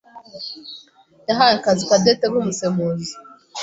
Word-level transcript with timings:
yahaye 1.27 1.53
akazi 1.57 1.83
Cadette 1.89 2.25
nk'umusemuzi. 2.27 3.13